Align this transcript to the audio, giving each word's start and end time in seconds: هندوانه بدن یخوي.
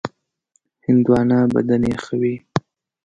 هندوانه 0.85 1.37
بدن 1.53 1.81
یخوي. 1.95 2.35